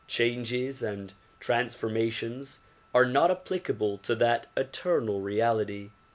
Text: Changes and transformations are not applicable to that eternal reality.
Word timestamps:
Changes 0.07 0.81
and 0.81 1.13
transformations 1.39 2.61
are 2.91 3.05
not 3.05 3.29
applicable 3.29 3.99
to 3.99 4.15
that 4.15 4.47
eternal 4.57 5.21
reality. 5.21 5.91